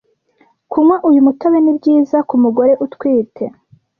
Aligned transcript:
kunywa 0.71 0.95
uyu 1.09 1.25
mutobe 1.25 1.57
nibyiza 1.61 2.17
ku 2.29 2.35
mugore 2.43 2.71
utwite 2.85 3.43